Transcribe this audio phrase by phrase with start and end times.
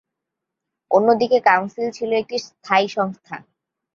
[0.91, 3.35] অন্যদিকে কাউন্সিল ছিল একটি স্থায়ী সংস্থা।